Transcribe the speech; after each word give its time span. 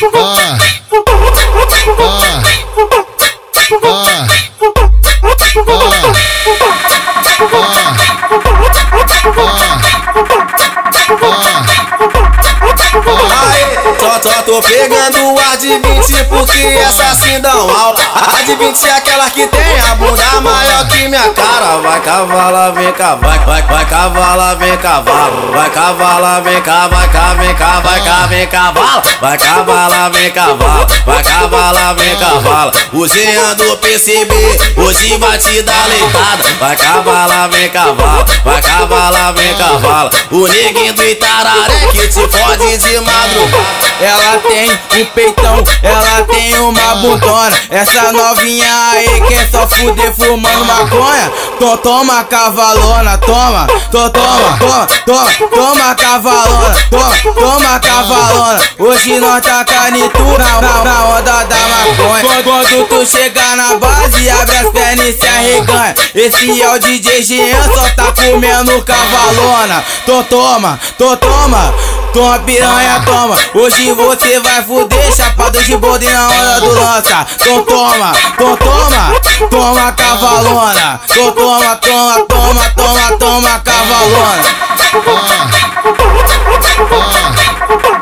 Só, 0.00 0.69
só 14.22 14.42
tô 14.42 14.60
pegando 14.60 15.38
a 15.38 15.56
de 15.56 15.68
20 15.68 16.24
porque 16.24 16.58
essa 16.58 17.14
sim 17.14 17.40
dão 17.40 17.70
aula. 17.70 17.96
A 18.14 18.42
de 18.42 18.54
20 18.54 18.86
é 18.86 18.92
aquela 18.92 19.30
que 19.30 19.46
tem 19.46 19.80
a 19.80 19.94
bunda 19.94 20.40
maior 20.42 20.86
que 20.88 21.08
minha 21.08 21.30
cara. 21.30 21.78
Vai 21.78 22.00
cavala, 22.00 22.72
vem 22.72 22.92
cá, 22.92 23.14
vai, 23.14 23.38
vai, 23.38 23.62
vai 23.62 23.86
cavala, 23.86 24.54
vem 24.56 24.76
cavalo. 24.76 25.52
Vai 25.52 25.70
cavala, 25.70 26.40
vem 26.40 26.60
cá, 26.60 26.88
vai 26.88 27.08
cá, 27.08 27.34
vem 27.34 27.54
cá, 27.54 27.80
vai 27.80 28.00
cá, 28.02 28.26
vem 28.26 28.46
cavalo. 28.46 29.02
Vai 29.20 29.38
cavala, 29.38 30.10
vem 30.10 30.30
cavalo. 30.30 30.86
Vai 31.06 31.22
cavala, 31.22 31.94
vem 31.94 32.16
cavalo. 32.16 32.72
Usando 32.92 33.72
o 33.72 33.76
PCB, 33.78 34.34
hoje 34.76 35.16
vai 35.16 35.38
te 35.38 35.62
dar 35.62 35.86
leitada. 35.88 36.44
Vai 36.58 36.76
cavala, 36.76 37.48
vem 37.48 37.70
cavalo. 37.70 38.26
Vai 38.44 38.60
cavala, 38.60 39.32
vem 39.32 39.54
cavalo. 39.54 40.10
O 40.30 40.46
neguinho 40.46 40.92
do 40.92 41.04
Itararé 41.04 41.86
que 41.90 42.06
te 42.08 42.28
fode 42.28 42.76
de 42.76 43.00
madrugada. 43.00 44.09
Ela 44.10 44.38
tem 44.38 44.70
um 44.70 45.06
peitão, 45.06 45.64
ela 45.82 46.24
tem 46.24 46.58
uma 46.58 46.94
bundona. 46.96 47.56
Essa 47.70 48.12
novinha 48.12 48.90
aí 48.90 49.20
quer 49.28 49.48
só 49.50 49.68
fuder 49.68 50.12
fumando 50.12 50.64
maconha. 50.64 51.32
Tô, 51.60 51.76
toma 51.78 52.24
cavalona, 52.24 53.18
toma, 53.18 53.66
tô, 53.90 54.10
toma, 54.10 54.58
toma, 54.58 54.86
toma, 55.06 55.26
toma 55.54 55.94
cavalona, 55.94 56.76
toma, 56.90 57.34
toma 57.34 57.80
cavalona. 57.80 58.60
Hoje 58.78 59.20
nós 59.20 59.44
tá 59.44 59.64
canitura 59.64 60.44
na, 60.60 60.84
na 60.84 61.04
onda 61.04 61.44
da 61.44 61.56
maconha. 61.56 62.42
Quando 62.42 62.88
tu 62.88 63.06
chegar 63.06 63.56
na 63.56 63.76
base, 63.76 64.28
abre 64.28 64.56
as 64.56 64.70
pernas 64.70 65.06
e 65.06 65.12
se 65.12 65.26
arreganha. 65.26 65.94
Esse 66.14 66.62
é 66.62 66.70
o 66.70 66.78
DJ 66.78 67.22
Jean, 67.22 67.62
só 67.74 67.88
tá 67.90 68.12
comendo 68.12 68.82
cavalona. 68.82 69.84
Tô, 70.04 70.24
toma, 70.24 70.80
tô, 70.98 71.16
toma. 71.16 71.72
Toma 72.12 72.38
piranha, 72.40 73.02
toma. 73.04 73.36
Hoje 73.54 73.92
você 73.92 74.40
vai 74.40 74.64
fuder, 74.64 75.12
chapado 75.14 75.62
de 75.62 75.76
bode 75.76 76.06
na 76.06 76.28
hora 76.28 76.60
do 76.60 76.72
lança. 76.72 77.26
Então 77.36 77.62
toma, 77.64 78.12
então 78.32 78.56
toma, 78.56 79.14
toma 79.48 79.92
cavalona. 79.92 81.00
Então 81.08 81.32
toma, 81.32 81.76
toma, 81.76 82.26
toma, 82.26 82.70
toma, 82.74 83.16
toma 83.18 83.60
cavalona. 83.60 84.42
Só, 84.90 85.00
só 87.80 87.99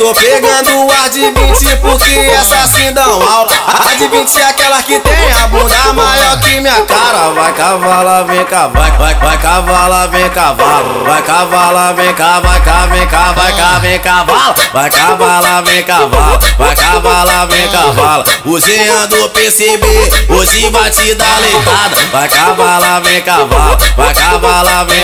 tô 0.00 0.14
pegando 0.14 0.90
a 0.90 1.08
de 1.08 1.20
20 1.20 1.76
porque 1.76 2.10
essa 2.10 2.66
sim 2.68 2.90
dão 2.94 3.20
aula. 3.20 3.52
A 3.66 3.94
de 3.96 4.08
20 4.08 4.40
é 4.40 4.44
aquela 4.44 4.82
que 4.82 4.98
tem 4.98 5.32
a 5.32 5.46
bunda 5.48 5.92
maior 5.92 6.40
que 6.40 6.58
minha 6.58 6.80
cara. 6.86 7.28
Vai 7.34 7.52
cavala, 7.52 8.24
vem 8.24 8.42
cá, 8.46 8.68
vai, 8.68 8.90
vai, 8.92 9.14
vai 9.14 9.36
cavala, 9.36 10.08
vem 10.08 10.30
cavalo. 10.30 11.04
Vai 11.04 11.22
cavala, 11.22 11.92
vem 11.92 12.14
cá, 12.14 12.40
vai 12.40 12.60
cá, 12.62 12.86
vem 12.86 13.06
cá, 13.06 13.32
vai 13.32 13.52
cá, 13.52 13.78
vem 13.78 13.98
cavalo. 13.98 14.54
Vai 14.72 14.90
cavala, 14.90 15.62
vem 15.62 15.82
cavalo. 15.82 16.38
Vai 16.56 16.74
cavala, 16.74 17.46
vem 17.46 17.68
cavalo. 17.68 18.24
Usando 18.46 19.28
PCB, 19.34 19.86
hoje 20.30 20.70
vai 20.70 20.90
te 20.90 21.14
dar 21.14 21.40
leitada. 21.40 21.96
Vai 22.10 22.26
cavala, 22.26 23.00
vem 23.00 23.20
cavalo. 23.20 23.78
Vai 23.98 24.14
cavala, 24.14 24.84
vem 24.84 24.99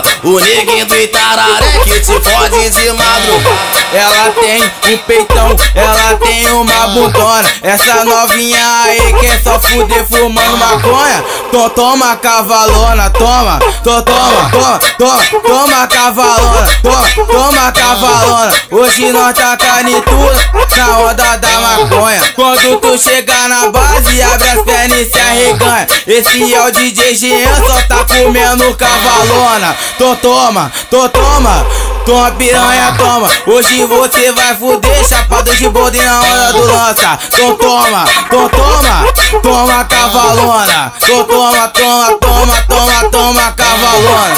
cavalo. 0.00 0.02
O 0.22 0.40
neguinho 0.40 0.86
do 0.86 0.96
Itararé 0.96 1.80
que 1.84 2.00
te 2.00 2.20
fode 2.20 2.70
de 2.70 2.92
madrugada. 2.92 3.80
Ela 3.92 4.30
tem 4.40 4.62
um 4.62 4.98
peitão, 4.98 5.56
ela 5.74 6.16
tem 6.18 6.46
uma 6.52 6.88
bundona. 6.88 7.44
Essa 7.62 8.04
novinha 8.04 8.82
aí 8.84 9.14
quer 9.20 9.42
só 9.42 9.60
fuder 9.60 10.06
fumando 10.06 10.56
maconha. 10.56 11.24
Tô, 11.50 11.68
toma 11.70 12.16
cavalona, 12.16 13.10
toma, 13.10 13.58
tô, 13.82 14.00
toma, 14.02 14.50
toma, 14.52 14.78
toma, 14.96 15.18
toma 15.42 15.86
cavalona, 15.88 16.68
toma, 16.80 17.26
toma 17.26 17.72
cavalona. 17.72 18.54
Hoje 18.70 19.10
nós 19.10 19.36
tá 19.36 19.56
canitura 19.56 20.48
na 20.76 20.98
onda 21.00 21.36
da 21.38 21.60
maconha. 21.60 22.22
Quando 22.36 22.76
tu 22.78 22.96
chegar 22.96 23.48
na 23.48 23.68
base, 23.68 24.22
abre 24.22 24.48
as 24.48 24.62
pernas 24.62 24.98
e 25.00 25.10
se 25.10 25.18
arreganha. 25.18 25.86
Esse 26.06 26.54
é 26.54 26.62
o 26.62 26.70
DJ 26.70 27.14
Jean, 27.16 27.56
só 27.66 27.82
tá 27.82 28.04
comendo 28.04 28.72
cavalona. 28.76 29.76
Tô, 29.98 30.14
toma, 30.16 30.70
tô, 30.88 31.08
toma. 31.08 31.66
Toma 32.10 32.32
piranha, 32.32 32.92
toma. 32.98 33.30
Hoje 33.46 33.84
você 33.84 34.32
vai 34.32 34.56
fuder, 34.56 35.08
chapado 35.08 35.54
de 35.54 35.68
bode 35.68 35.96
na 36.02 36.20
hora 36.20 36.52
do 36.52 36.64
lança. 36.66 37.16
Então 37.32 37.54
toma, 37.54 38.04
então 38.26 38.48
toma, 38.48 39.40
toma 39.40 39.84
cavalona. 39.84 40.92
Então 41.00 41.22
toma, 41.22 41.68
toma, 41.68 42.18
toma, 42.18 42.62
toma, 42.66 43.10
toma 43.10 43.52
cavalona. 43.52 44.34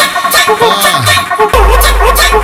Oh. 2.35 2.42